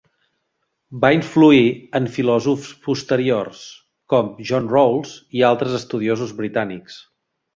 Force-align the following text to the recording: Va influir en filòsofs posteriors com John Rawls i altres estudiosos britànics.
Va 1.01 1.09
influir 1.15 1.67
en 1.99 2.07
filòsofs 2.15 2.71
posteriors 2.87 3.61
com 4.15 4.33
John 4.51 4.71
Rawls 4.73 5.13
i 5.41 5.47
altres 5.53 5.79
estudiosos 5.83 6.33
britànics. 6.43 6.99